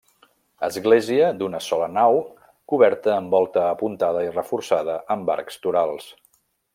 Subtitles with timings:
[0.67, 2.17] Església d'una sola nau
[2.73, 6.09] coberta amb volta apuntada i reforçada amb arcs torals.